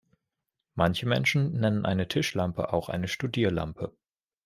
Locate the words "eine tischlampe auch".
1.85-2.89